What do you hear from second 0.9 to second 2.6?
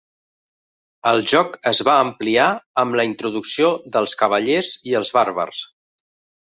El joc es va ampliar